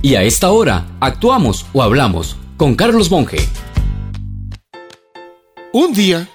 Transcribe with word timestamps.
Y 0.00 0.14
a 0.14 0.22
esta 0.22 0.52
hora, 0.52 0.86
actuamos 1.00 1.66
o 1.72 1.82
hablamos 1.82 2.36
con 2.56 2.76
Carlos 2.76 3.10
Monge. 3.10 3.38
Un 5.72 5.92
día, 5.92 6.28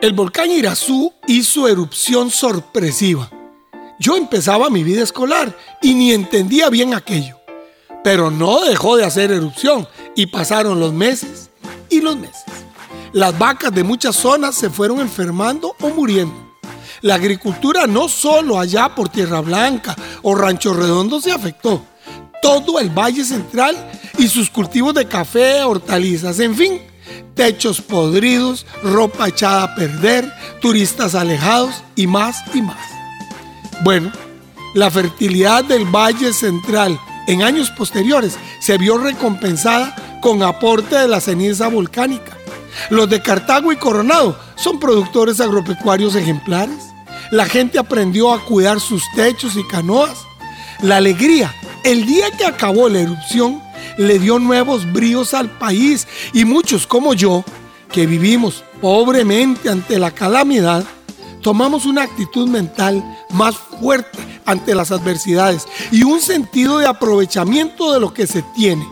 el 0.00 0.14
volcán 0.14 0.50
Irazú 0.50 1.12
hizo 1.28 1.68
erupción 1.68 2.28
sorpresiva. 2.30 3.30
Yo 4.00 4.16
empezaba 4.16 4.68
mi 4.68 4.82
vida 4.82 5.04
escolar 5.04 5.56
y 5.80 5.94
ni 5.94 6.10
entendía 6.10 6.68
bien 6.70 6.92
aquello. 6.92 7.36
Pero 8.02 8.32
no 8.32 8.64
dejó 8.64 8.96
de 8.96 9.04
hacer 9.04 9.30
erupción 9.30 9.86
y 10.16 10.26
pasaron 10.26 10.80
los 10.80 10.92
meses 10.92 11.50
y 11.90 12.00
los 12.00 12.16
meses. 12.16 12.42
Las 13.12 13.38
vacas 13.38 13.72
de 13.72 13.84
muchas 13.84 14.16
zonas 14.16 14.56
se 14.56 14.70
fueron 14.70 14.98
enfermando 14.98 15.76
o 15.80 15.88
muriendo. 15.90 16.34
La 17.00 17.14
agricultura 17.14 17.86
no 17.86 18.08
solo 18.08 18.58
allá 18.58 18.92
por 18.92 19.08
Tierra 19.08 19.40
Blanca 19.40 19.94
o 20.22 20.34
Rancho 20.34 20.74
Redondo 20.74 21.20
se 21.20 21.30
afectó, 21.30 21.80
todo 22.44 22.78
el 22.78 22.90
Valle 22.90 23.24
Central 23.24 23.74
y 24.18 24.28
sus 24.28 24.50
cultivos 24.50 24.92
de 24.92 25.08
café, 25.08 25.62
hortalizas, 25.62 26.40
en 26.40 26.54
fin, 26.54 26.78
techos 27.34 27.80
podridos, 27.80 28.66
ropa 28.82 29.28
echada 29.28 29.62
a 29.62 29.74
perder, 29.74 30.30
turistas 30.60 31.14
alejados 31.14 31.82
y 31.96 32.06
más 32.06 32.36
y 32.52 32.60
más. 32.60 32.76
Bueno, 33.82 34.12
la 34.74 34.90
fertilidad 34.90 35.64
del 35.64 35.86
Valle 35.86 36.34
Central 36.34 37.00
en 37.28 37.42
años 37.42 37.70
posteriores 37.70 38.36
se 38.60 38.76
vio 38.76 38.98
recompensada 38.98 40.20
con 40.20 40.42
aporte 40.42 40.96
de 40.96 41.08
la 41.08 41.22
ceniza 41.22 41.68
volcánica. 41.68 42.36
Los 42.90 43.08
de 43.08 43.22
Cartago 43.22 43.72
y 43.72 43.76
Coronado 43.76 44.38
son 44.56 44.78
productores 44.78 45.40
agropecuarios 45.40 46.14
ejemplares. 46.14 46.90
La 47.30 47.46
gente 47.46 47.78
aprendió 47.78 48.34
a 48.34 48.44
cuidar 48.44 48.80
sus 48.80 49.02
techos 49.16 49.56
y 49.56 49.66
canoas. 49.66 50.26
La 50.82 50.98
alegría 50.98 51.54
el 51.84 52.06
día 52.06 52.30
que 52.30 52.46
acabó 52.46 52.88
la 52.88 53.00
erupción, 53.00 53.62
le 53.98 54.18
dio 54.18 54.38
nuevos 54.38 54.90
bríos 54.90 55.34
al 55.34 55.50
país 55.50 56.08
y 56.32 56.44
muchos 56.44 56.86
como 56.86 57.14
yo, 57.14 57.44
que 57.92 58.06
vivimos 58.06 58.64
pobremente 58.80 59.68
ante 59.68 59.98
la 59.98 60.10
calamidad, 60.10 60.84
tomamos 61.42 61.84
una 61.84 62.02
actitud 62.02 62.48
mental 62.48 63.04
más 63.30 63.54
fuerte 63.56 64.18
ante 64.46 64.74
las 64.74 64.90
adversidades 64.90 65.68
y 65.92 66.02
un 66.02 66.20
sentido 66.20 66.78
de 66.78 66.86
aprovechamiento 66.86 67.92
de 67.92 68.00
lo 68.00 68.12
que 68.12 68.26
se 68.26 68.42
tiene. 68.54 68.88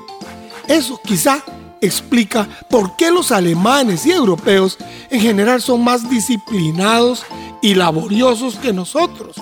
Eso 0.69 1.01
quizá 1.03 1.43
explica 1.81 2.49
por 2.71 2.97
qué 2.97 3.11
los 3.11 3.33
alemanes 3.33 4.07
y 4.07 4.13
europeos 4.13 4.79
en 5.11 5.21
general 5.21 5.61
son 5.63 5.83
más 5.83 6.09
disciplinados 6.09 7.25
y 7.61 7.75
laboriosos 7.75 8.57
que 8.57 8.73
nosotros. 8.73 9.37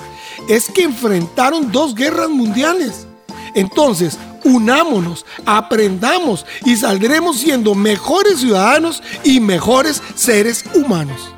Es 0.49 0.71
que 0.71 0.85
enfrentaron 0.85 1.71
dos 1.71 1.95
guerras 1.95 2.31
mundiales 2.31 3.07
entonces, 3.55 4.19
unámonos, 4.45 5.25
aprendamos 5.47 6.45
y 6.65 6.77
saldremos 6.77 7.39
siendo 7.39 7.75
mejores 7.75 8.41
ciudadanos 8.41 9.03
y 9.25 9.41
mejores 9.41 10.03
seres 10.15 10.65
humanos. 10.75 11.35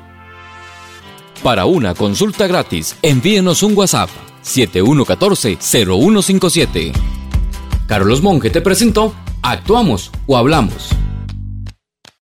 Para 1.41 1.65
una 1.65 1.93
consulta 1.93 2.47
gratis, 2.47 2.95
envíenos 3.01 3.63
un 3.63 3.77
WhatsApp 3.77 4.09
7114-0157. 4.43 6.93
Carlos 7.87 8.21
Monge 8.21 8.49
te 8.49 8.59
presentó 8.61 9.13
Actuamos 9.41 10.09
o 10.25 10.37
Hablamos. 10.37 10.89